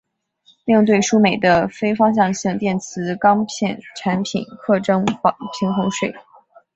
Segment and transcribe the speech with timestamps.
[0.65, 5.05] 另对输美的非方向性电磁钢片产品课征
[5.59, 6.11] 平衡税。